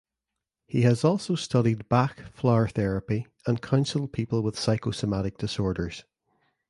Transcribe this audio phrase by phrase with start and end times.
[0.65, 6.05] He has also studied Bach Flower therapy and counseled people with psychosomatic disorders.